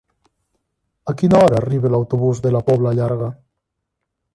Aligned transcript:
A 1.11 1.15
quina 1.21 1.41
hora 1.43 1.61
arriba 1.65 1.93
l'autobús 1.97 2.45
de 2.47 2.57
la 2.59 2.67
Pobla 2.71 2.99
Llarga? 3.03 3.33